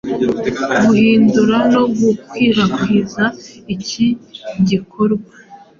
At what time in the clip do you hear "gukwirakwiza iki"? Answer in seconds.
1.97-4.07